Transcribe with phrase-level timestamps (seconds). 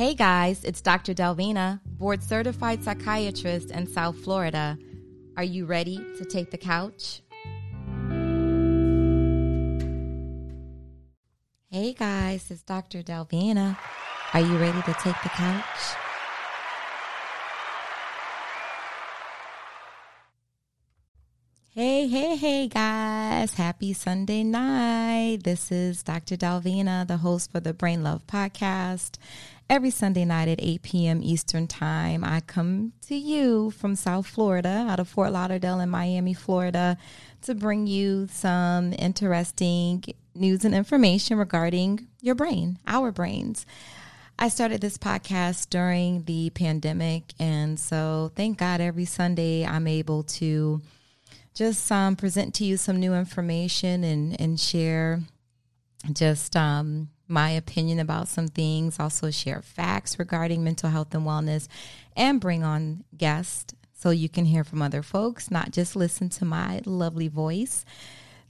[0.00, 1.12] Hey guys, it's Dr.
[1.12, 4.78] Delvina, board certified psychiatrist in South Florida.
[5.36, 7.20] Are you ready to take the couch?
[11.70, 13.02] Hey guys, it's Dr.
[13.02, 13.76] Delvina.
[14.32, 15.64] Are you ready to take the couch?
[21.74, 23.54] Hey, hey, hey, guys.
[23.54, 25.44] Happy Sunday night.
[25.44, 26.36] This is Dr.
[26.36, 29.18] Dalvina, the host for the Brain Love Podcast.
[29.70, 31.20] Every Sunday night at 8 p.m.
[31.22, 36.34] Eastern Time, I come to you from South Florida, out of Fort Lauderdale and Miami,
[36.34, 36.98] Florida,
[37.42, 40.02] to bring you some interesting
[40.34, 43.64] news and information regarding your brain, our brains.
[44.40, 50.24] I started this podcast during the pandemic, and so thank God every Sunday I'm able
[50.24, 50.82] to
[51.54, 55.20] just um, present to you some new information and, and share
[56.12, 61.68] just um, my opinion about some things, also share facts regarding mental health and wellness,
[62.16, 66.44] and bring on guests so you can hear from other folks, not just listen to
[66.44, 67.84] my lovely voice.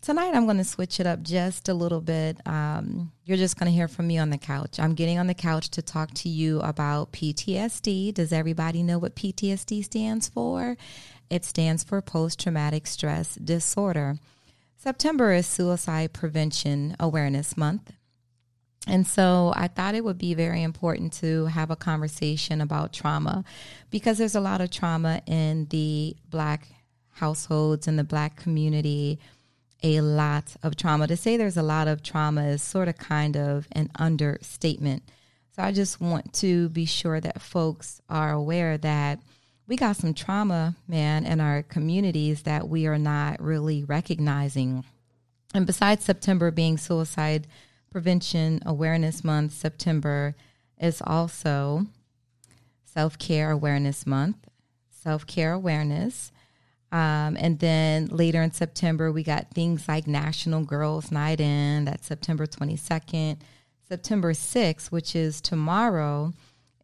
[0.01, 2.39] Tonight, I'm going to switch it up just a little bit.
[2.47, 4.81] Um, you're just going to hear from me on the couch.
[4.81, 8.15] I'm getting on the couch to talk to you about PTSD.
[8.15, 10.79] Does everybody know what PTSD stands for?
[11.29, 14.17] It stands for Post Traumatic Stress Disorder.
[14.77, 17.93] September is Suicide Prevention Awareness Month.
[18.87, 23.45] And so I thought it would be very important to have a conversation about trauma
[23.91, 26.67] because there's a lot of trauma in the black
[27.11, 29.19] households in the black community.
[29.83, 31.07] A lot of trauma.
[31.07, 35.03] To say there's a lot of trauma is sort of kind of an understatement.
[35.57, 39.21] So I just want to be sure that folks are aware that
[39.67, 44.85] we got some trauma, man, in our communities that we are not really recognizing.
[45.55, 47.47] And besides September being Suicide
[47.91, 50.37] Prevention Awareness Month, September
[50.81, 51.87] is also
[52.85, 54.37] Self Care Awareness Month,
[54.91, 56.31] Self Care Awareness.
[56.93, 62.07] Um, and then later in September, we got things like National Girls Night In, that's
[62.07, 63.39] September 22nd.
[63.89, 66.33] September 6th, which is tomorrow,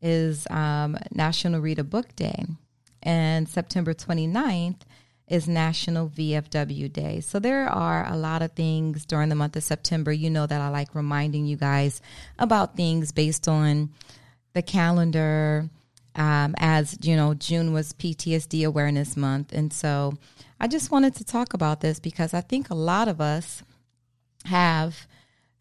[0.02, 2.46] is um, National Read a Book Day
[3.02, 4.80] and September 29th
[5.28, 7.20] is National VFW Day.
[7.20, 10.12] So there are a lot of things during the month of September.
[10.12, 12.00] You know that I like reminding you guys
[12.38, 13.90] about things based on
[14.52, 15.68] the calendar.
[16.14, 19.52] Um, as you know, June was PTSD Awareness Month.
[19.52, 20.14] And so
[20.60, 23.62] I just wanted to talk about this because I think a lot of us
[24.44, 25.06] have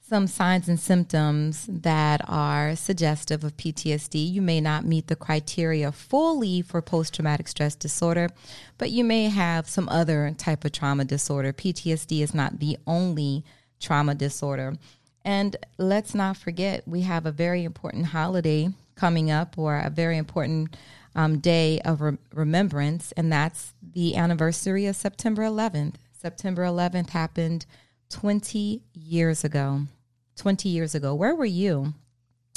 [0.07, 4.31] some signs and symptoms that are suggestive of PTSD.
[4.31, 8.29] You may not meet the criteria fully for post traumatic stress disorder,
[8.77, 11.51] but you may have some other type of trauma disorder.
[11.51, 13.43] PTSD is not the only
[13.79, 14.75] trauma disorder.
[15.23, 20.19] And let's not forget, we have a very important holiday coming up or a very
[20.19, 20.77] important
[21.15, 25.95] um, day of re- remembrance, and that's the anniversary of September 11th.
[26.11, 27.65] September 11th happened
[28.09, 29.87] 20 years ago.
[30.35, 31.15] 20 years ago.
[31.15, 31.93] Where were you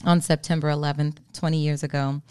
[0.05, 2.23] on September 11th, 20 years ago?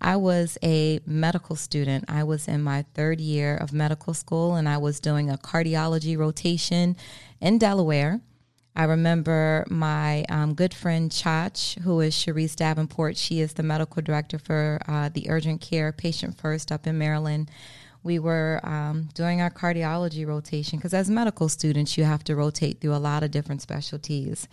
[0.00, 2.04] I was a medical student.
[2.08, 6.16] I was in my third year of medical school and I was doing a cardiology
[6.16, 6.96] rotation
[7.40, 8.20] in Delaware.
[8.76, 13.16] I remember my um, good friend Chach, who is Cherise Davenport.
[13.16, 17.50] She is the medical director for uh, the urgent care patient first up in Maryland.
[18.02, 22.80] We were um, doing our cardiology rotation because, as medical students, you have to rotate
[22.80, 24.48] through a lot of different specialties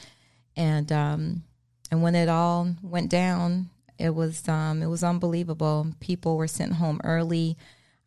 [0.58, 1.44] and um,
[1.92, 5.88] and when it all went down, it was um, it was unbelievable.
[6.00, 7.58] People were sent home early.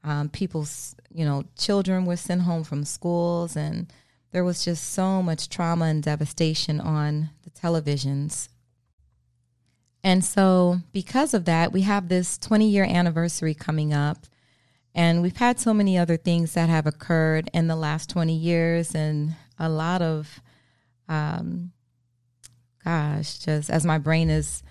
[0.02, 3.90] Um, people's you know children were sent home from schools, and
[4.32, 8.48] there was just so much trauma and devastation on the televisions.
[10.02, 14.26] And so, because of that, we have this 20 year anniversary coming up.
[14.94, 18.92] And we've had so many other things that have occurred in the last 20 years,
[18.92, 20.40] and a lot of
[21.08, 21.70] um,
[22.84, 24.62] gosh, just as my brain is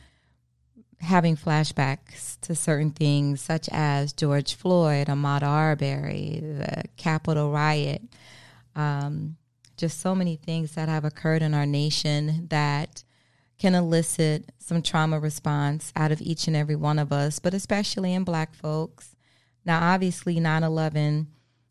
[0.99, 8.01] having flashbacks to certain things, such as George Floyd, Ahmaud Arbery, the Capitol riot,
[8.75, 9.37] um,
[9.77, 13.03] just so many things that have occurred in our nation that
[13.57, 18.13] can elicit some trauma response out of each and every one of us, but especially
[18.13, 19.15] in black folks.
[19.65, 21.27] Now, obviously, 9 11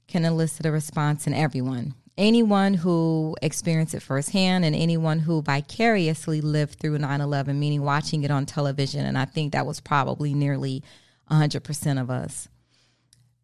[0.06, 6.41] can elicit a response in everyone anyone who experienced it firsthand and anyone who vicariously
[6.41, 10.82] lived through 9-11 meaning watching it on television and i think that was probably nearly
[11.31, 12.49] 100% of us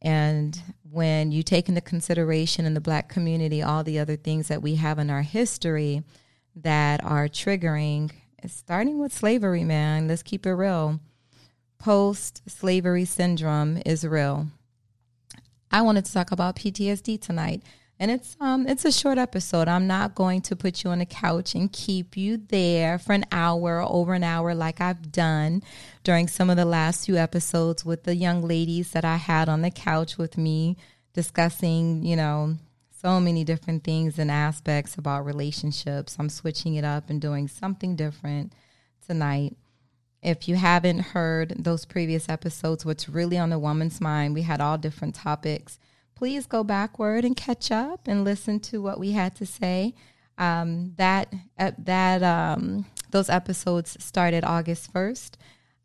[0.03, 0.61] and
[0.91, 4.75] when you take into consideration in the black community all the other things that we
[4.75, 6.03] have in our history
[6.57, 8.11] that are triggering
[8.47, 11.01] starting with slavery man let's keep it real
[11.85, 14.47] post slavery syndrome is real.
[15.71, 17.63] I wanted to talk about PTSD tonight.
[17.99, 19.69] And it's um it's a short episode.
[19.69, 23.25] I'm not going to put you on the couch and keep you there for an
[23.31, 25.63] hour, over an hour like I've done
[26.03, 29.63] during some of the last few episodes with the young ladies that I had on
[29.63, 30.77] the couch with me
[31.13, 32.57] discussing, you know,
[32.91, 36.17] so many different things and aspects about relationships.
[36.19, 38.53] I'm switching it up and doing something different
[39.07, 39.57] tonight.
[40.23, 44.61] If you haven't heard those previous episodes, what's really on the woman's mind, we had
[44.61, 45.79] all different topics.
[46.15, 49.95] Please go backward and catch up and listen to what we had to say.
[50.37, 55.39] Um, that uh, that um, those episodes started August first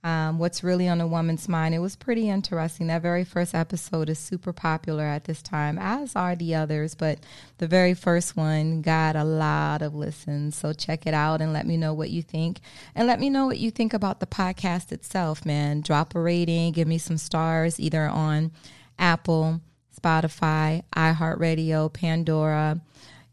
[0.03, 1.75] um, what's really on a woman's mind.
[1.75, 2.87] It was pretty interesting.
[2.87, 7.19] That very first episode is super popular at this time, as are the others, but
[7.57, 10.55] the very first one got a lot of listens.
[10.55, 12.61] So check it out and let me know what you think.
[12.95, 15.81] And let me know what you think about the podcast itself, man.
[15.81, 18.51] Drop a rating, give me some stars either on
[18.97, 19.59] Apple,
[19.99, 22.81] Spotify, iHeartRadio, Pandora.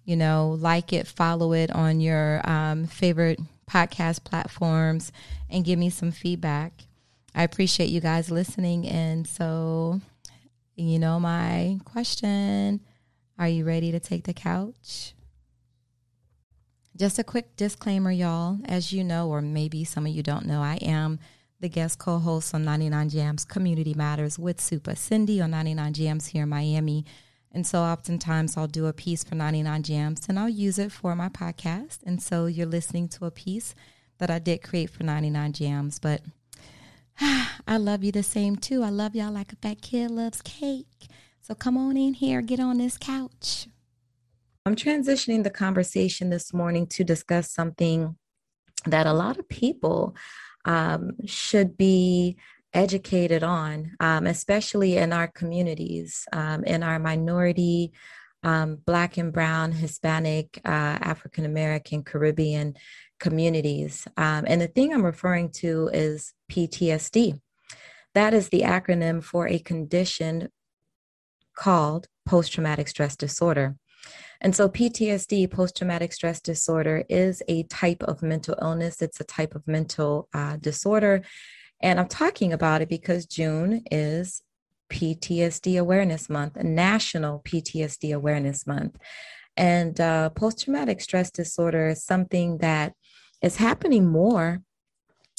[0.05, 5.11] You know, like it, follow it on your um, favorite podcast platforms
[5.51, 6.73] and give me some feedback.
[7.35, 8.87] I appreciate you guys listening.
[8.87, 10.01] And so,
[10.77, 12.81] you know, my question
[13.39, 15.13] are you ready to take the couch?
[16.97, 18.59] Just a quick disclaimer, y'all.
[18.65, 21.19] As you know, or maybe some of you don't know, I am
[21.61, 26.29] the guest co host on 99 Jamz Community Matters with Supa Cindy on 99 Jamz
[26.29, 27.05] here in Miami.
[27.53, 31.17] And so oftentimes I'll do a piece for 99 Jamz and I'll use it for
[31.17, 31.99] my podcast.
[32.05, 33.75] And so you're listening to a piece
[34.19, 35.99] that I did create for 99 Jamz.
[36.01, 36.21] But
[37.67, 38.83] I love you the same too.
[38.83, 41.09] I love y'all like a fat kid loves cake.
[41.41, 43.69] So come on in here, get on this couch.
[44.67, 48.17] I'm transitioning the conversation this morning to discuss something
[48.85, 50.17] that a lot of people
[50.67, 52.37] um, should be
[52.75, 57.93] educated on, um, especially in our communities, um, in our minority,
[58.43, 62.77] um, Black and Brown, Hispanic, uh, African American, Caribbean
[63.19, 64.07] communities.
[64.17, 67.41] Um, and the thing I'm referring to is PTSD.
[68.15, 70.49] That is the acronym for a condition
[71.57, 73.77] called post traumatic stress disorder.
[74.41, 79.03] And so, PTSD, post traumatic stress disorder, is a type of mental illness.
[79.03, 81.23] It's a type of mental uh, disorder.
[81.81, 84.43] And I'm talking about it because June is
[84.91, 88.97] PTSD Awareness Month, National PTSD Awareness Month.
[89.57, 92.95] And uh, post traumatic stress disorder is something that
[93.43, 94.63] is happening more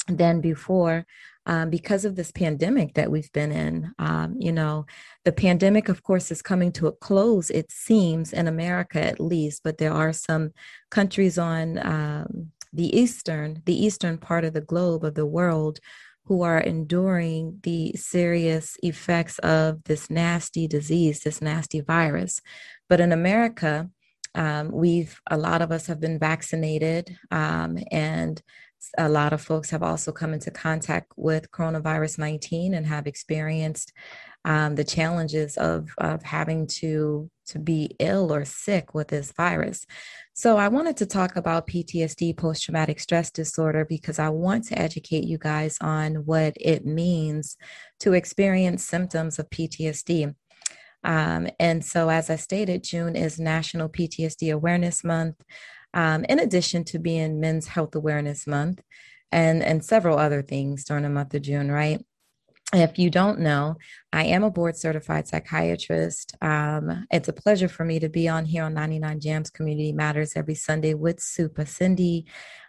[0.08, 1.06] than before
[1.48, 3.92] um, because of this pandemic that we've been in.
[3.98, 4.86] Um, you know,
[5.24, 9.62] the pandemic, of course, is coming to a close, it seems, in America at least,
[9.64, 10.52] but there are some
[10.90, 15.80] countries on um, the eastern, the eastern part of the globe of the world
[16.26, 22.42] who are enduring the serious effects of this nasty disease, this nasty virus.
[22.90, 23.88] But in America,
[24.34, 28.40] um, we've a lot of us have been vaccinated, um, and
[28.96, 33.92] a lot of folks have also come into contact with coronavirus 19 and have experienced
[34.44, 39.86] um, the challenges of, of having to to be ill or sick with this virus.
[40.34, 44.78] So I wanted to talk about PTSD, post traumatic stress disorder, because I want to
[44.78, 47.56] educate you guys on what it means
[48.00, 50.34] to experience symptoms of PTSD.
[51.04, 55.42] Um, and so, as I stated, June is National PTSD Awareness Month,
[55.98, 58.80] um, in addition to being Men's Health Awareness Month
[59.32, 62.00] and, and several other things during the month of June, right?
[62.72, 63.74] If you don't know,
[64.12, 66.36] I am a board certified psychiatrist.
[66.40, 70.34] Um, it's a pleasure for me to be on here on 99 Jamz Community Matters
[70.36, 72.26] every Sunday with Supa Cindy,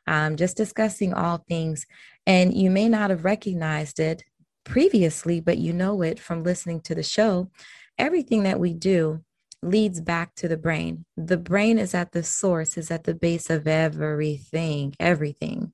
[0.08, 1.86] um, just discussing all things.
[2.26, 4.24] And you may not have recognized it
[4.64, 7.52] previously, but you know it from listening to the show
[8.00, 9.22] everything that we do
[9.62, 11.06] leads back to the brain.
[11.18, 15.74] The brain is at the source, is at the base of everything, everything.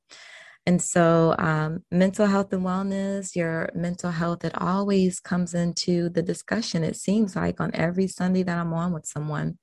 [0.67, 6.23] And so, um, mental health and wellness, your mental health, it always comes into the
[6.23, 9.59] discussion, it seems like, on every Sunday that I'm on with someone.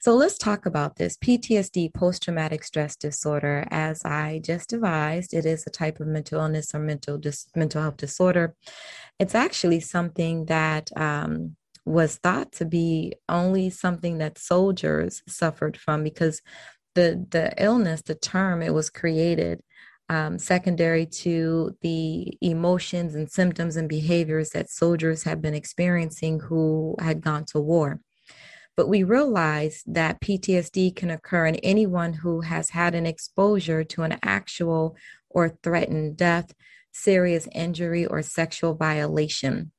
[0.00, 3.68] So, let's talk about this PTSD, post traumatic stress disorder.
[3.70, 7.82] As I just devised, it is a type of mental illness or mental, dis- mental
[7.82, 8.56] health disorder.
[9.20, 16.02] It's actually something that um, was thought to be only something that soldiers suffered from
[16.02, 16.40] because
[16.94, 19.62] the the illness, the term, it was created
[20.08, 26.94] um, secondary to the emotions and symptoms and behaviors that soldiers had been experiencing who
[27.00, 28.00] had gone to war.
[28.76, 34.02] But we realize that PTSD can occur in anyone who has had an exposure to
[34.02, 34.96] an actual
[35.30, 36.52] or threatened death,
[36.92, 39.70] serious injury or sexual violation.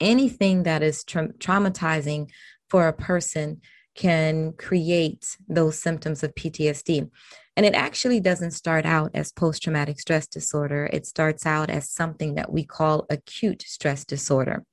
[0.00, 2.28] Anything that is tra- traumatizing
[2.68, 3.60] for a person
[3.94, 7.10] can create those symptoms of PTSD.
[7.56, 11.90] And it actually doesn't start out as post traumatic stress disorder, it starts out as
[11.90, 14.64] something that we call acute stress disorder.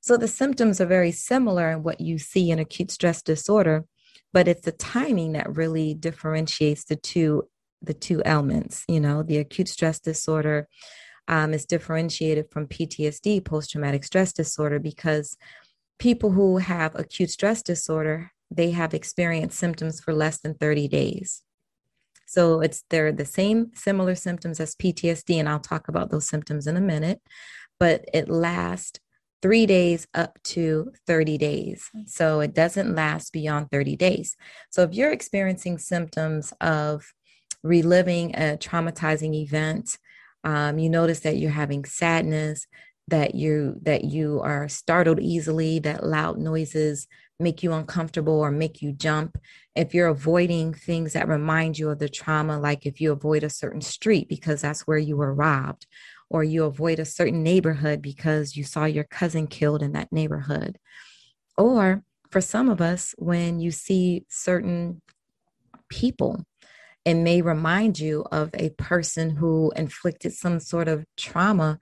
[0.00, 3.84] So the symptoms are very similar in what you see in acute stress disorder,
[4.32, 7.44] but it's the timing that really differentiates the two
[7.80, 8.84] the two elements.
[8.88, 10.68] You know, the acute stress disorder
[11.28, 15.36] um, is differentiated from PTSD, post traumatic stress disorder, because
[15.98, 21.42] people who have acute stress disorder they have experienced symptoms for less than 30 days.
[22.26, 26.66] So it's they're the same similar symptoms as PTSD, and I'll talk about those symptoms
[26.66, 27.20] in a minute,
[27.78, 28.98] but it lasts
[29.42, 31.90] three days up to 30 days.
[32.06, 34.36] So it doesn't last beyond 30 days.
[34.70, 37.12] So if you're experiencing symptoms of
[37.62, 39.98] reliving a traumatizing event,
[40.44, 42.66] um, you notice that you're having sadness,
[43.08, 47.06] that you that you are startled easily, that loud noises
[47.40, 49.36] make you uncomfortable or make you jump.
[49.74, 53.50] If you're avoiding things that remind you of the trauma, like if you avoid a
[53.50, 55.86] certain street because that's where you were robbed,
[56.30, 60.78] or you avoid a certain neighborhood because you saw your cousin killed in that neighborhood.
[61.56, 65.00] Or for some of us, when you see certain
[65.88, 66.44] people,
[67.04, 71.78] it may remind you of a person who inflicted some sort of trauma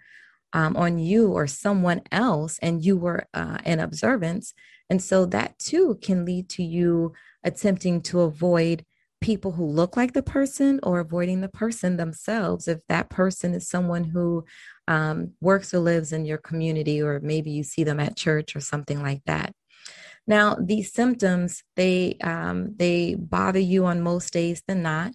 [0.52, 4.52] um, on you or someone else, and you were uh, in observance.
[4.90, 7.12] And so that too can lead to you
[7.44, 8.84] attempting to avoid
[9.22, 13.68] people who look like the person or avoiding the person themselves if that person is
[13.68, 14.44] someone who
[14.88, 18.60] um, works or lives in your community or maybe you see them at church or
[18.60, 19.54] something like that
[20.26, 25.12] now these symptoms they um, they bother you on most days than not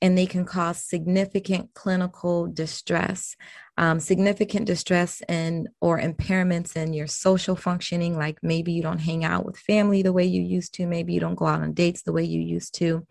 [0.00, 3.36] and they can cause significant clinical distress
[3.78, 9.24] um, significant distress and or impairments in your social functioning like maybe you don't hang
[9.24, 12.02] out with family the way you used to maybe you don't go out on dates
[12.02, 13.06] the way you used to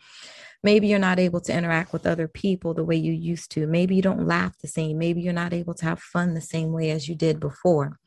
[0.64, 3.66] maybe you're not able to interact with other people the way you used to.
[3.66, 4.98] Maybe you don't laugh the same.
[4.98, 8.00] Maybe you're not able to have fun the same way as you did before.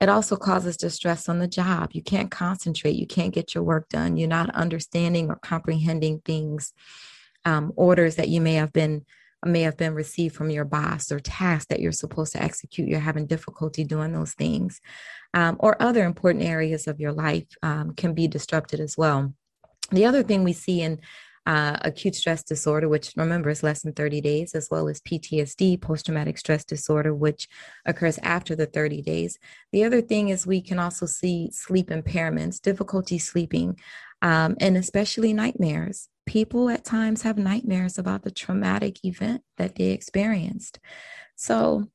[0.00, 1.90] It also causes distress on the job.
[1.92, 2.94] You can't concentrate.
[2.94, 4.16] You can't get your work done.
[4.16, 6.72] You're not understanding or comprehending things
[7.44, 9.04] um, orders that you may have been
[9.46, 12.88] may have been received from your boss or tasks that you're supposed to execute.
[12.88, 14.80] You're having difficulty doing those things.
[15.32, 19.32] Um, or other important areas of your life um, can be disrupted as well.
[19.92, 20.98] The other thing we see in
[21.48, 25.80] uh, acute stress disorder, which remember is less than 30 days, as well as PTSD,
[25.80, 27.48] post traumatic stress disorder, which
[27.86, 29.38] occurs after the 30 days.
[29.72, 33.80] The other thing is we can also see sleep impairments, difficulty sleeping,
[34.20, 36.10] um, and especially nightmares.
[36.26, 40.78] People at times have nightmares about the traumatic event that they experienced.
[41.34, 41.88] So,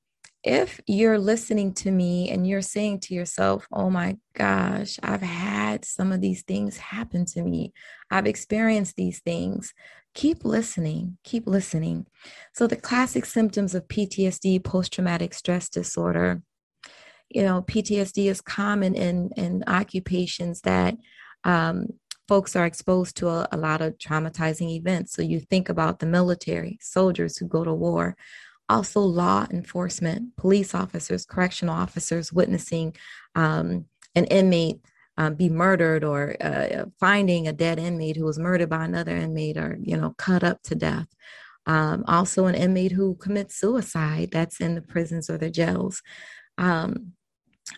[0.43, 5.85] if you're listening to me and you're saying to yourself, oh my gosh, I've had
[5.85, 7.73] some of these things happen to me,
[8.11, 9.73] I've experienced these things,
[10.13, 12.07] keep listening, keep listening.
[12.53, 16.41] So, the classic symptoms of PTSD, post traumatic stress disorder,
[17.29, 20.95] you know, PTSD is common in, in occupations that
[21.45, 21.87] um,
[22.27, 25.13] folks are exposed to a, a lot of traumatizing events.
[25.13, 28.15] So you think about the military, soldiers who go to war,
[28.69, 32.95] also law enforcement, police officers, correctional officers witnessing
[33.35, 34.79] um, an inmate
[35.17, 39.57] um, be murdered or uh, finding a dead inmate who was murdered by another inmate
[39.57, 41.07] or, you know, cut up to death.
[41.65, 46.01] Um, also, an inmate who commits suicide that's in the prisons or the jails.
[46.57, 47.13] Um,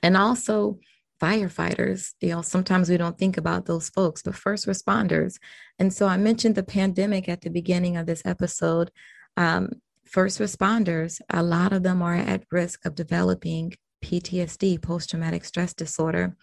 [0.01, 0.79] and also,
[1.21, 2.13] firefighters.
[2.21, 5.37] You know, sometimes we don't think about those folks, but first responders.
[5.79, 8.91] And so I mentioned the pandemic at the beginning of this episode.
[9.37, 9.69] Um,
[10.05, 15.73] first responders, a lot of them are at risk of developing PTSD, post traumatic stress
[15.73, 16.35] disorder,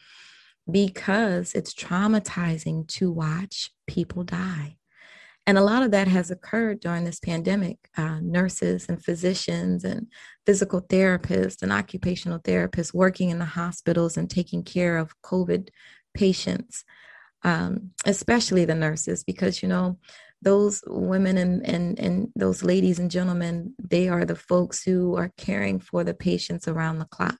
[0.71, 4.76] because it's traumatizing to watch people die.
[5.47, 7.78] And a lot of that has occurred during this pandemic.
[7.97, 10.07] Uh, nurses and physicians and
[10.47, 15.71] physical therapists and occupational therapists working in the hospitals and taking care of COVID
[16.14, 16.85] patients,
[17.42, 19.99] um, especially the nurses, because, you know,
[20.43, 25.33] those women and, and, and those ladies and gentlemen, they are the folks who are
[25.37, 27.39] caring for the patients around the clock.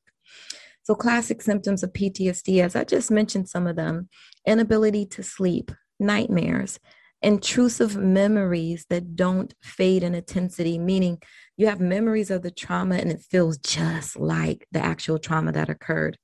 [0.85, 4.09] So, classic symptoms of PTSD, as I just mentioned some of them
[4.47, 6.81] inability to sleep, nightmares,
[7.23, 11.23] intrusive memories that don't fade in intensity, meaning
[11.57, 15.71] you have memories of the trauma and it feels just like the actual trauma that
[15.71, 16.19] occurred.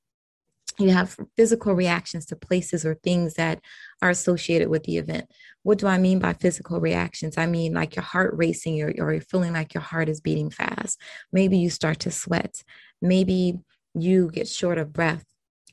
[0.78, 3.60] You have physical reactions to places or things that
[4.00, 5.26] are associated with the event.
[5.64, 7.36] What do I mean by physical reactions?
[7.36, 10.50] I mean like your heart racing or, or you're feeling like your heart is beating
[10.50, 11.00] fast.
[11.32, 12.62] Maybe you start to sweat.
[13.02, 13.58] Maybe
[13.94, 15.24] you get short of breath.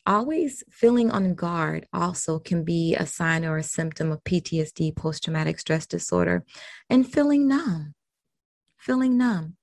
[0.07, 5.23] Always feeling on guard also can be a sign or a symptom of PTSD, post
[5.23, 6.43] traumatic stress disorder,
[6.89, 7.93] and feeling numb.
[8.77, 9.55] Feeling numb.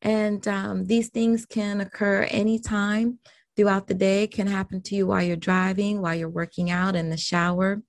[0.00, 3.18] And um, these things can occur anytime
[3.56, 7.10] throughout the day can happen to you while you're driving, while you're working out in
[7.10, 7.82] the shower.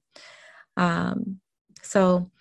[0.77, 1.39] Um,
[1.81, 2.31] so,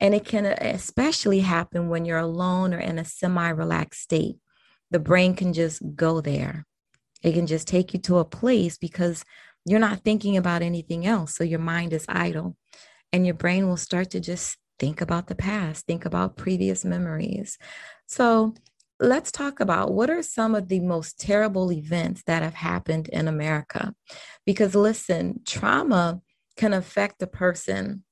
[0.00, 4.36] and it can especially happen when you're alone or in a semi relaxed state.
[4.90, 6.66] The brain can just go there.
[7.22, 9.24] It can just take you to a place because
[9.64, 11.36] you're not thinking about anything else.
[11.36, 12.56] So your mind is idle
[13.12, 17.58] and your brain will start to just think about the past, think about previous memories.
[18.06, 18.54] So
[19.02, 23.26] let's talk about what are some of the most terrible events that have happened in
[23.26, 23.94] America.
[24.46, 26.20] Because listen, trauma
[26.56, 28.04] can affect a person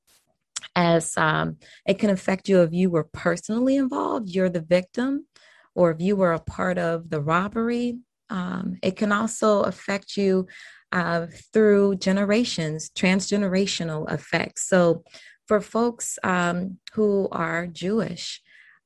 [0.75, 1.56] as um,
[1.87, 5.26] it can affect you if you were personally involved, you're the victim,
[5.75, 7.99] or if you were a part of the robbery.
[8.28, 10.47] Um, it can also affect you
[10.92, 14.68] uh, through generations, transgenerational effects.
[14.68, 15.04] So,
[15.47, 18.40] for folks um, who are Jewish,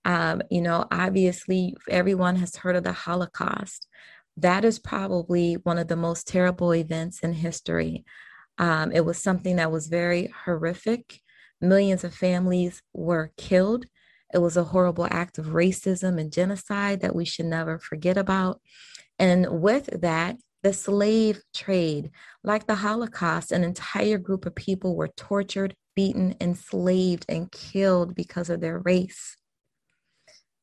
[0.04, 3.86] um, you know, obviously, everyone has heard of the Holocaust.
[4.36, 8.04] That is probably one of the most terrible events in history.
[8.58, 11.20] Um, it was something that was very horrific.
[11.60, 13.86] Millions of families were killed.
[14.32, 18.60] It was a horrible act of racism and genocide that we should never forget about.
[19.18, 22.10] And with that, the slave trade,
[22.42, 28.50] like the Holocaust, an entire group of people were tortured, beaten, enslaved, and killed because
[28.50, 29.36] of their race.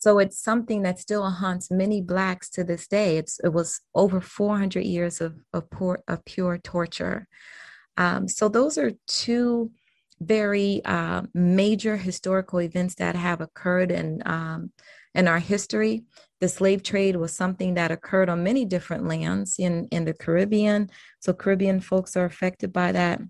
[0.02, 3.18] So it's something that still haunts many blacks to this day.
[3.18, 7.28] It's it was over 400 years of of, poor, of pure torture.
[7.98, 9.72] Um, so those are two
[10.20, 14.72] very uh, major historical events that have occurred in um,
[15.14, 16.04] in our history.
[16.40, 20.90] The slave trade was something that occurred on many different lands in in the Caribbean.
[21.20, 23.22] So Caribbean folks are affected by that.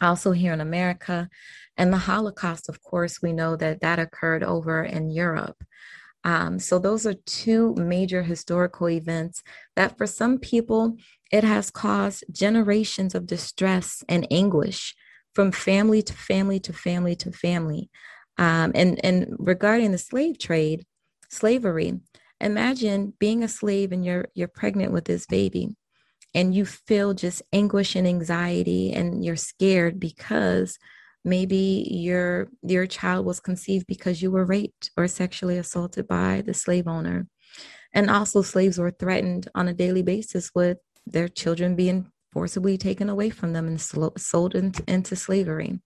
[0.00, 1.28] Also here in America,
[1.76, 5.62] and the Holocaust, of course, we know that that occurred over in Europe.
[6.24, 9.42] Um, so, those are two major historical events
[9.76, 10.96] that for some people,
[11.32, 14.94] it has caused generations of distress and anguish
[15.34, 17.90] from family to family to family to family.
[18.36, 20.84] Um, and, and regarding the slave trade,
[21.30, 22.00] slavery,
[22.40, 25.76] imagine being a slave and you're, you're pregnant with this baby
[26.34, 30.78] and you feel just anguish and anxiety and you're scared because
[31.24, 36.54] maybe your your child was conceived because you were raped or sexually assaulted by the
[36.54, 37.26] slave owner.
[37.92, 43.08] And also slaves were threatened on a daily basis with their children being forcibly taken
[43.08, 45.80] away from them and sold into, slavery.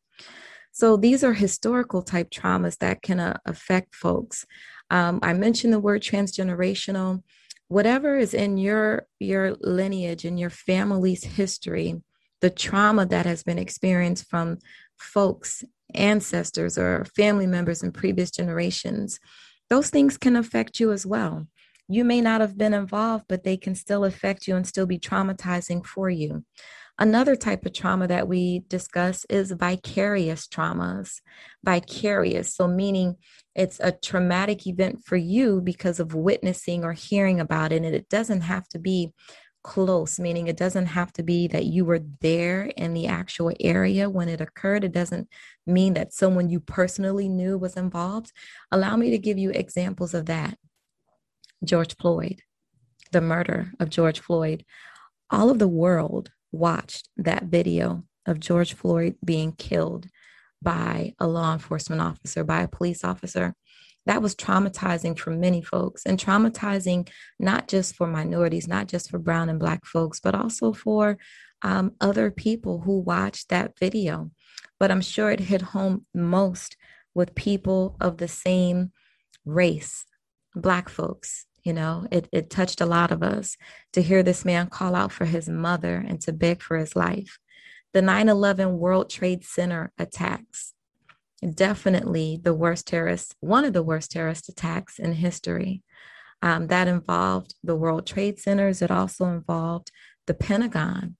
[0.73, 4.45] So these are historical type traumas that can uh, affect folks.
[4.91, 7.23] Um, i mentioned the word transgenerational.
[7.69, 12.03] Whatever is in your your lineage and your family's history
[12.45, 14.59] the trauma that has been experienced from
[14.99, 19.21] folks, ancestors, or family members in previous generations,
[19.71, 21.47] those things can affect you as well.
[21.89, 24.99] You may not have been involved, but they can still affect you and still be
[24.99, 26.45] traumatizing for you.
[26.99, 31.21] Another type of trauma that we discuss is vicarious traumas.
[31.65, 33.17] Vicarious, so meaning
[33.55, 37.83] it's a traumatic event for you because of witnessing or hearing about it.
[37.83, 39.13] And it doesn't have to be
[39.65, 44.09] close, meaning it doesn't have to be that you were there in the actual area
[44.09, 44.85] when it occurred.
[44.85, 45.29] It doesn't
[45.67, 48.31] mean that someone you personally knew was involved.
[48.71, 50.59] Allow me to give you examples of that.
[51.65, 52.43] George Floyd,
[53.11, 54.65] the murder of George Floyd.
[55.31, 60.07] All of the world watched that video of George Floyd being killed
[60.63, 63.55] by a law enforcement officer, by a police officer
[64.07, 69.19] that was traumatizing for many folks and traumatizing not just for minorities, not just for
[69.19, 71.19] brown and black folks, but also for
[71.63, 74.31] um, other people who watched that video.
[74.79, 76.77] But I'm sure it hit home most
[77.15, 78.93] with people of the same
[79.45, 80.05] race,
[80.55, 81.47] black folks.
[81.63, 83.57] You know, it, it touched a lot of us
[83.95, 87.39] to hear this man call out for his mother and to beg for his life.
[87.95, 90.75] The 9 11 World Trade Center attacks
[91.53, 95.83] definitely the worst terrorist, one of the worst terrorist attacks in history.
[96.43, 98.83] Um, that involved the World Trade Centers.
[98.83, 99.91] It also involved
[100.27, 101.17] the Pentagon.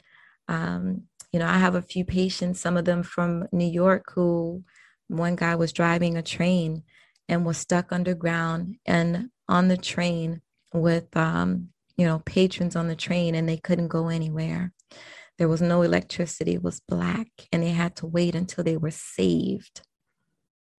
[0.49, 4.65] Um, you know, I have a few patients, some of them from New York, who
[5.09, 6.83] one guy was driving a train
[7.29, 12.97] and was stuck underground and on the train with, um, you know, patrons on the
[12.97, 14.73] train and they couldn't go anywhere.
[15.39, 18.93] There was no electricity, it was black, and they had to wait until they were
[18.93, 19.83] saved.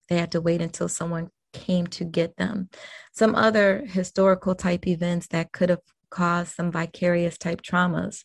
[0.10, 2.70] They had to wait until someone came to get them.
[3.14, 8.24] Some other historical type events that could have caused some vicarious type traumas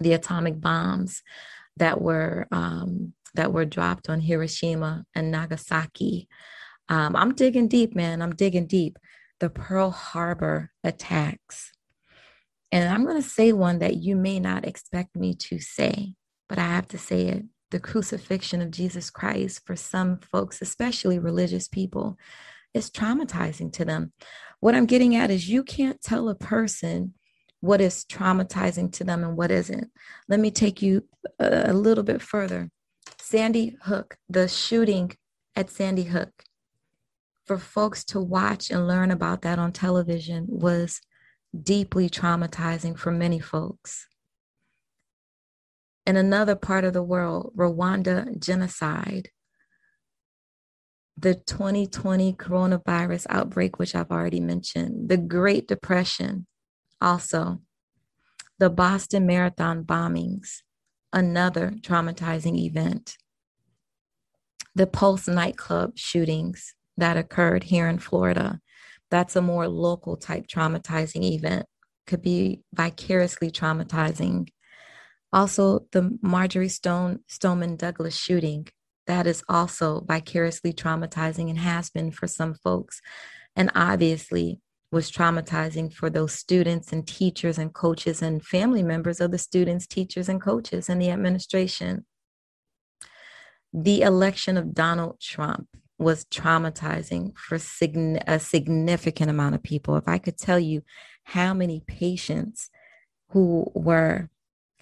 [0.00, 1.22] the atomic bombs
[1.76, 6.28] that were um, that were dropped on Hiroshima and Nagasaki.
[6.88, 8.22] Um, I'm digging deep, man.
[8.22, 8.98] I'm digging deep.
[9.40, 11.72] The Pearl Harbor attacks.
[12.70, 16.14] And I'm going to say one that you may not expect me to say,
[16.48, 17.44] but I have to say it.
[17.70, 22.16] The crucifixion of Jesus Christ for some folks, especially religious people,
[22.72, 24.12] is traumatizing to them.
[24.60, 27.14] What I'm getting at is you can't tell a person
[27.60, 29.90] what is traumatizing to them and what isn't.
[30.28, 31.04] Let me take you
[31.38, 32.70] a, little bit further.
[33.18, 35.12] Sandy Hook, the shooting
[35.56, 36.30] at Sandy Hook,
[37.46, 41.00] for folks to watch and learn about that on television was
[41.62, 44.08] deeply traumatizing for many folks.
[46.06, 49.30] In another part of the world, Rwanda genocide,
[51.16, 56.46] the 2020 coronavirus outbreak, which I've already mentioned, the Great Depression,
[57.00, 57.60] also
[58.58, 60.62] the Boston Marathon bombings,
[61.12, 63.16] another traumatizing event,
[64.74, 68.60] the Pulse nightclub shootings that occurred here in Florida.
[69.10, 71.66] That's a more local type traumatizing event,
[72.06, 74.48] could be vicariously traumatizing.
[75.34, 78.68] Also, the Marjory Stone Stoneman Douglas shooting,
[79.08, 83.02] that is also vicariously traumatizing and has been for some folks.
[83.56, 84.60] And obviously,
[84.92, 89.88] was traumatizing for those students and teachers and coaches and family members of the students,
[89.88, 92.06] teachers, and coaches and the administration.
[93.72, 95.66] The election of Donald Trump
[95.98, 99.96] was traumatizing for a significant amount of people.
[99.96, 100.82] If I could tell you
[101.24, 102.70] how many patients
[103.30, 104.30] who were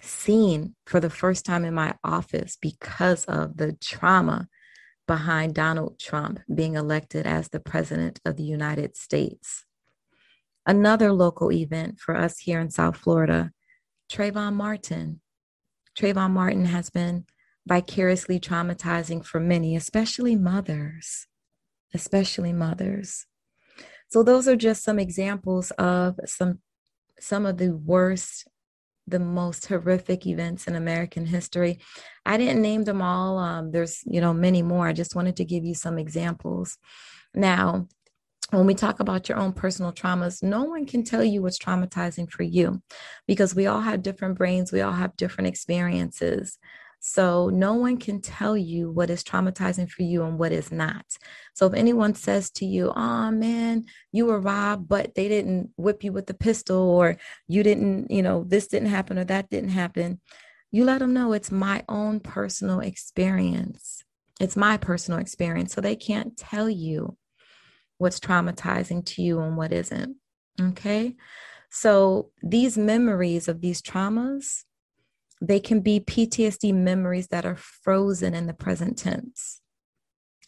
[0.03, 4.47] seen for the first time in my office because of the trauma
[5.07, 9.65] behind Donald Trump being elected as the president of the United States.
[10.65, 13.51] Another local event for us here in South Florida,
[14.11, 15.19] Trayvon Martin.
[15.97, 17.25] Trayvon Martin has been
[17.67, 21.27] vicariously traumatizing for many, especially mothers,
[21.93, 23.25] especially mothers.
[24.09, 26.59] So those are just some examples of some
[27.19, 28.47] some of the worst
[29.07, 31.79] the most horrific events in American history.
[32.25, 33.37] I didn't name them all.
[33.37, 34.87] Um, there's, you know, many more.
[34.87, 36.77] I just wanted to give you some examples.
[37.33, 37.87] Now,
[38.51, 42.29] when we talk about your own personal traumas, no one can tell you what's traumatizing
[42.29, 42.81] for you
[43.27, 46.59] because we all have different brains, we all have different experiences.
[47.05, 51.05] So, no one can tell you what is traumatizing for you and what is not.
[51.53, 56.05] So, if anyone says to you, Oh man, you were robbed, but they didn't whip
[56.05, 59.71] you with the pistol, or you didn't, you know, this didn't happen or that didn't
[59.71, 60.21] happen,
[60.71, 64.01] you let them know it's my own personal experience.
[64.39, 65.73] It's my personal experience.
[65.73, 67.17] So, they can't tell you
[67.97, 70.15] what's traumatizing to you and what isn't.
[70.59, 71.15] Okay.
[71.69, 74.63] So these memories of these traumas,
[75.43, 79.59] they can be PTSD memories that are frozen in the present tense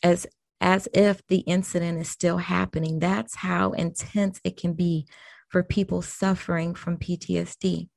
[0.02, 0.26] as
[0.62, 3.00] as if the incident is still happening.
[3.00, 5.06] That's how intense it can be
[5.50, 7.90] for people suffering from PTSD.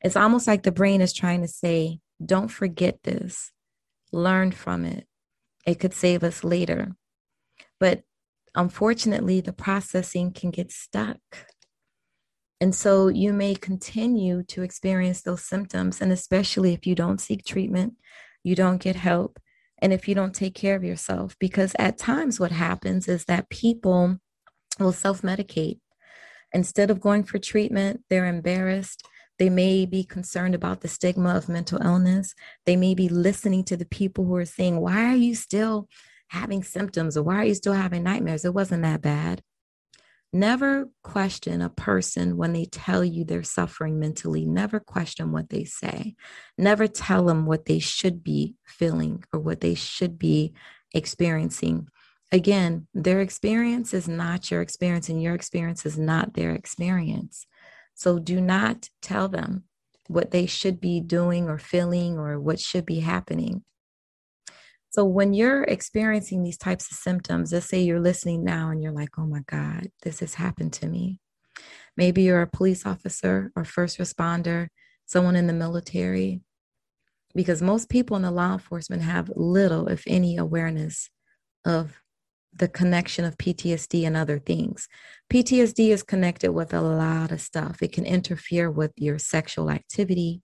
[0.00, 3.52] It's almost like the brain is trying to say, don't forget this,
[4.10, 5.06] learn from it.
[5.66, 6.96] It could save us later.
[7.78, 8.02] But
[8.54, 11.18] unfortunately, the processing can get stuck.
[12.60, 16.00] And so you may continue to experience those symptoms.
[16.00, 17.94] And especially if you don't seek treatment,
[18.42, 19.38] you don't get help,
[19.78, 23.48] and if you don't take care of yourself, because at times what happens is that
[23.50, 24.18] people
[24.78, 25.78] will self medicate.
[26.52, 29.04] Instead of going for treatment, they're embarrassed.
[29.38, 32.34] They may be concerned about the stigma of mental illness.
[32.66, 35.88] They may be listening to the people who are saying, Why are you still
[36.28, 38.44] having symptoms or why are you still having nightmares?
[38.44, 39.42] It wasn't that bad.
[40.34, 44.44] Never question a person when they tell you they're suffering mentally.
[44.44, 46.16] Never question what they say.
[46.58, 50.52] Never tell them what they should be feeling or what they should be
[50.92, 51.86] experiencing.
[52.32, 57.46] Again, their experience is not your experience, and your experience is not their experience.
[57.94, 59.62] So do not tell them
[60.08, 63.62] what they should be doing or feeling or what should be happening.
[64.94, 68.92] So when you're experiencing these types of symptoms, let's say you're listening now and you're
[68.92, 71.18] like, oh my God, this has happened to me.
[71.96, 74.68] Maybe you're a police officer or first responder,
[75.04, 76.42] someone in the military,
[77.34, 81.10] because most people in the law enforcement have little, if any, awareness
[81.64, 82.00] of
[82.52, 84.86] the connection of PTSD and other things.
[85.28, 87.82] PTSD is connected with a lot of stuff.
[87.82, 90.40] It can interfere with your sexual activity,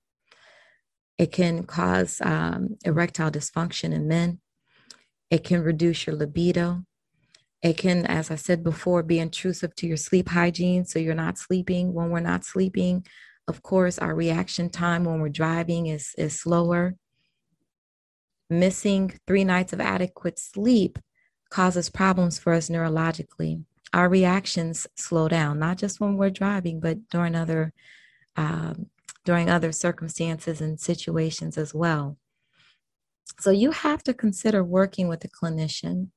[1.20, 4.40] It can cause um, erectile dysfunction in men.
[5.30, 6.87] It can reduce your libido.
[7.62, 10.87] It can, as I said before, be intrusive to your sleep hygiene.
[10.87, 13.04] So you're not sleeping when we're not sleeping.
[13.46, 16.94] Of course, our reaction time when we're driving is, is slower.
[18.48, 20.98] Missing three nights of adequate sleep
[21.50, 23.62] causes problems for us neurologically.
[23.92, 27.74] Our reactions slow down, not just when we're driving, but during other
[28.37, 28.87] um,
[29.24, 32.16] during other circumstances and situations as well.
[33.38, 36.09] So you have to consider working with a clinician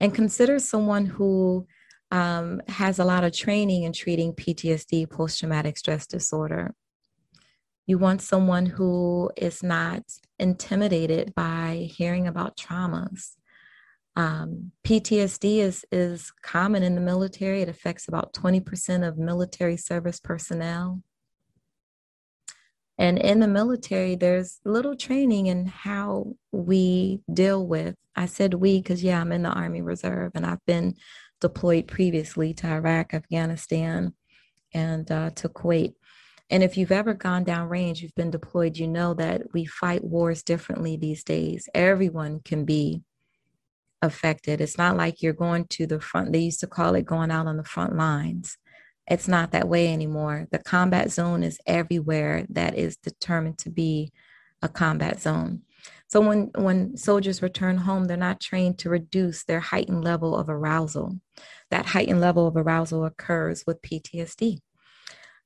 [0.00, 1.66] and consider someone who
[2.10, 6.74] um, has a lot of training in treating PTSD, post traumatic stress disorder.
[7.86, 10.02] You want someone who is not
[10.38, 13.36] intimidated by hearing about traumas.
[14.14, 17.62] Um, PTSD is, is common in the military.
[17.62, 21.02] It affects about 20% of military service personnel.
[22.98, 27.94] And in the military, there's little training in how we deal with.
[28.16, 30.94] I said we because, yeah, I'm in the Army Reserve and I've been
[31.40, 34.14] deployed previously to Iraq, Afghanistan,
[34.74, 35.94] and uh, to Kuwait.
[36.50, 40.02] And if you've ever gone down range, you've been deployed, you know that we fight
[40.02, 41.68] wars differently these days.
[41.74, 43.02] Everyone can be
[44.02, 44.60] affected.
[44.60, 47.46] It's not like you're going to the front, they used to call it going out
[47.46, 48.56] on the front lines.
[49.10, 50.46] It's not that way anymore.
[50.50, 54.12] The combat zone is everywhere that is determined to be
[54.60, 55.62] a combat zone.
[56.08, 60.48] So when when soldiers return home, they're not trained to reduce their heightened level of
[60.48, 61.20] arousal.
[61.70, 64.58] That heightened level of arousal occurs with PTSD.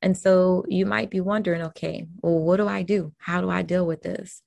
[0.01, 3.13] And so you might be wondering, okay, well, what do I do?
[3.19, 4.43] How do I deal with this?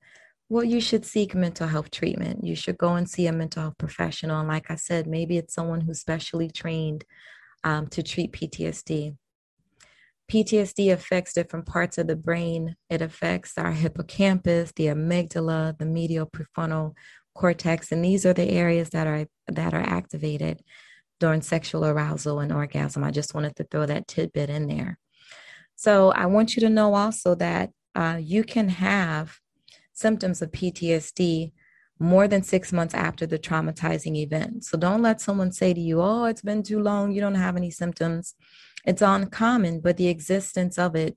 [0.48, 2.44] Well, you should seek mental health treatment.
[2.44, 4.38] You should go and see a mental health professional.
[4.38, 7.04] And like I said, maybe it's someone who's specially trained
[7.66, 9.16] um, to treat PTSD.
[10.30, 12.76] PTSD affects different parts of the brain.
[12.88, 16.94] It affects our hippocampus, the amygdala, the medial prefrontal
[17.34, 20.62] cortex, and these are the areas that are that are activated
[21.18, 23.02] during sexual arousal and orgasm.
[23.02, 24.98] I just wanted to throw that tidbit in there.
[25.74, 29.38] So I want you to know also that uh, you can have
[29.92, 31.52] symptoms of PTSD
[31.98, 34.64] more than six months after the traumatizing event.
[34.64, 37.56] So don't let someone say to you, Oh, it's been too long, you don't have
[37.56, 38.34] any symptoms.
[38.84, 41.16] It's uncommon, but the existence of it,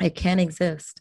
[0.00, 1.00] it can exist.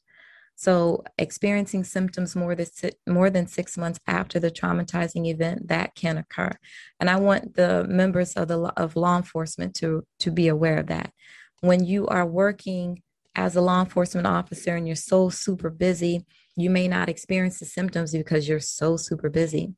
[0.56, 2.68] So experiencing symptoms more than
[3.08, 6.52] more than six months after the traumatizing event that can occur,
[7.00, 10.88] and I want the members of the of law enforcement to to be aware of
[10.88, 11.12] that.
[11.62, 13.02] When you are working
[13.36, 17.66] as a law enforcement officer and you're so super busy, you may not experience the
[17.66, 19.74] symptoms because you're so super busy.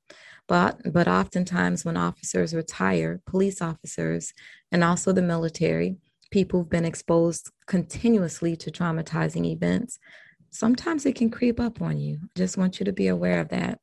[0.47, 4.33] But but oftentimes when officers retire, police officers
[4.71, 5.97] and also the military,
[6.31, 9.97] people who've been exposed continuously to traumatizing events,
[10.51, 12.19] sometimes it can creep up on you.
[12.35, 13.79] Just want you to be aware of that.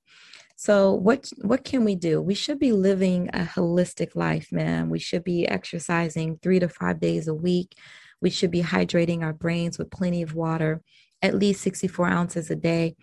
[0.56, 2.22] So what what can we do?
[2.22, 4.90] We should be living a holistic life, man.
[4.90, 7.74] We should be exercising 3 to 5 days a week.
[8.20, 10.80] We should be hydrating our brains with plenty of water
[11.22, 12.96] at least 64 ounces a day.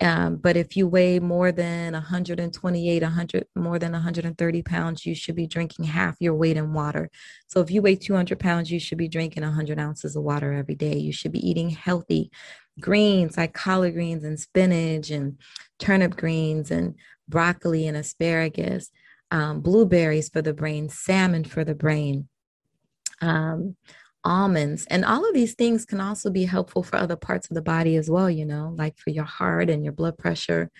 [0.00, 5.36] Um, but if you weigh more than 128, 100, more than 130 pounds, you should
[5.36, 7.10] be drinking half your weight in water.
[7.46, 10.74] So if you weigh 200 pounds, you should be drinking 100 ounces of water every
[10.74, 10.96] day.
[10.96, 12.30] You should be eating healthy
[12.80, 15.38] greens like collard greens and spinach and
[15.78, 16.94] turnip greens and
[17.28, 18.90] broccoli and asparagus,
[19.30, 22.28] um, blueberries for the brain, salmon for the brain.
[23.20, 23.76] Um,
[24.24, 27.62] almonds and all of these things can also be helpful for other parts of the
[27.62, 30.70] body as well you know like for your heart and your blood pressure.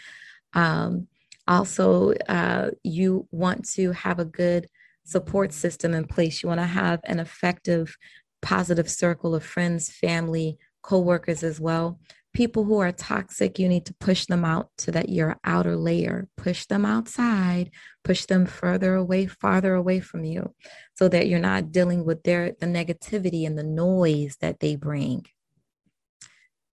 [0.55, 1.09] Um,
[1.47, 4.69] also uh, you want to have a good
[5.05, 6.43] support system in place.
[6.43, 7.97] You want to have an effective
[8.41, 11.99] positive circle of friends family co-workers as well
[12.35, 16.29] people who are toxic, you need to push them out to that your outer layer,
[16.37, 17.71] push them outside,
[18.03, 20.53] push them further away, farther away from you,
[20.95, 25.25] so that you're not dealing with their the negativity and the noise that they bring.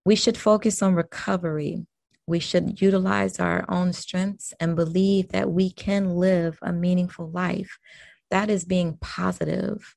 [0.04, 1.86] We should focus on recovery.
[2.26, 7.78] We should utilize our own strengths and believe that we can live a meaningful life.
[8.30, 9.94] That is being positive,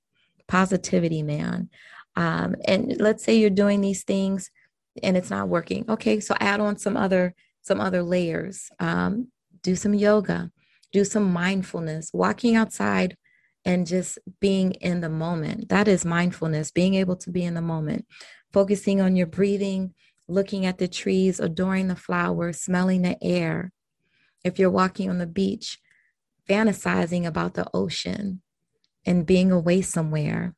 [0.48, 1.70] positivity, man.
[2.16, 4.52] Um, and let's say you're doing these things
[5.04, 5.86] and it's not working.
[5.90, 8.70] Okay so add on some other some other layers.
[8.80, 9.30] Um,
[9.62, 10.52] do some yoga
[10.92, 13.18] do some mindfulness walking outside
[13.66, 15.68] and just being in the moment.
[15.68, 18.06] That is mindfulness being able to be in the moment.
[18.54, 19.94] Focusing on your breathing
[20.28, 23.72] looking at the trees adoring the flowers smelling the air.
[24.44, 25.80] If you're walking on the beach
[26.50, 28.42] fantasizing about the ocean
[29.06, 30.56] and being away somewhere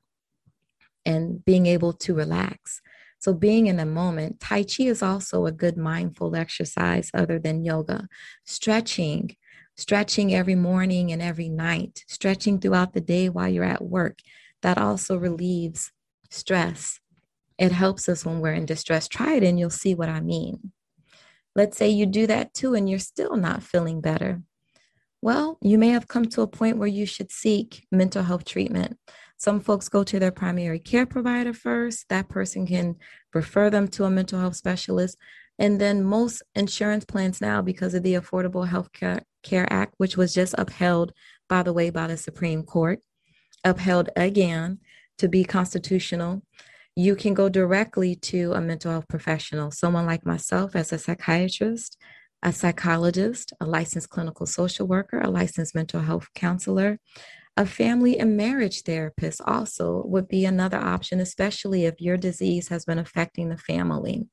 [1.05, 2.81] and being able to relax
[3.19, 7.65] So, being in the moment, Tai Chi is also a good mindful exercise other than
[7.65, 8.07] yoga.
[8.45, 9.35] Stretching,
[9.75, 14.19] stretching every morning and every night, stretching throughout the day while you're at work.
[14.61, 15.91] That also relieves
[16.29, 16.99] stress.
[17.57, 19.07] It helps us when we're in distress.
[19.07, 20.71] Try it and you'll see what I mean.
[21.55, 24.41] Let's say you do that too and you're still not feeling better.
[25.21, 28.97] Well, you may have come to a point where you should seek mental health treatment.
[29.37, 32.09] Some folks go to their primary care provider first.
[32.09, 32.95] That person can
[33.33, 35.17] refer them to a mental health specialist.
[35.59, 39.23] And then most insurance plans now, because of the Affordable Health Care,
[39.73, 41.13] Act, which was just upheld,
[41.47, 42.99] by the way, by the Supreme Court,
[43.63, 44.79] upheld again
[45.17, 46.43] to be constitutional,
[46.95, 51.97] you can go directly to a mental health professional, someone like myself as a psychiatrist,
[52.43, 56.99] a psychologist, a licensed clinical social worker, a licensed mental health counselor,
[57.57, 62.85] a family and marriage therapist also would be another option, especially if your disease has
[62.85, 64.27] been affecting the family.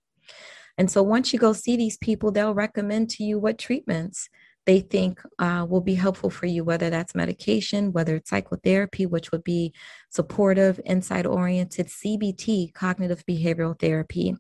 [0.77, 4.29] And so once you go see these people, they'll recommend to you what treatments
[4.67, 9.31] they think uh, will be helpful for you, whether that's medication, whether it's psychotherapy, which
[9.31, 9.75] would be
[10.11, 14.35] supportive, insight oriented, CBT, cognitive behavioral therapy.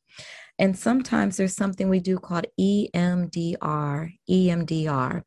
[0.59, 4.13] And sometimes there's something we do called EMDR.
[4.31, 5.23] EMDR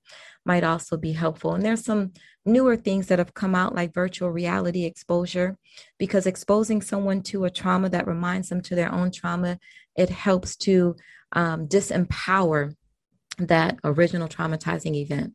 [0.46, 1.54] might also be helpful.
[1.54, 2.14] And there's some
[2.46, 5.58] newer things that have come out like virtual reality exposure
[5.98, 9.60] because exposing someone to a trauma that reminds them to their own trauma,
[9.98, 10.96] it helps to
[11.34, 12.74] um, disempower
[13.38, 15.34] that original traumatizing event.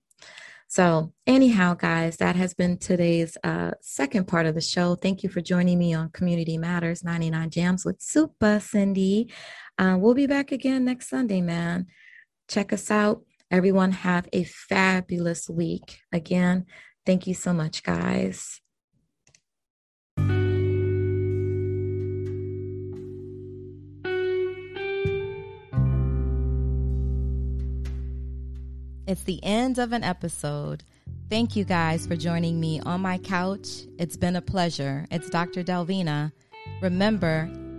[0.68, 4.94] So, anyhow, guys, that has been today's uh, second part of the show.
[4.94, 9.30] Thank you for joining me on Community Matters 99 Jamz with Supa Cindy.
[9.78, 11.86] Uh, we'll be back again next Sunday, man.
[12.48, 13.22] Check us out.
[13.50, 16.00] Everyone, have a fabulous week.
[16.12, 16.66] Again,
[17.04, 18.60] thank you so much, guys.
[29.06, 30.84] It's the end of an episode.
[31.28, 33.82] Thank you guys for joining me on my couch.
[33.98, 35.06] It's been a pleasure.
[35.10, 35.62] It's Dr.
[35.62, 36.32] Delvina.
[36.80, 37.50] Remember,